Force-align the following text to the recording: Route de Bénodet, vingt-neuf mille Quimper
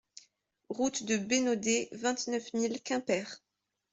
Route 0.69 1.03
de 1.03 1.15
Bénodet, 1.15 1.89
vingt-neuf 1.91 2.53
mille 2.55 2.81
Quimper 2.81 3.27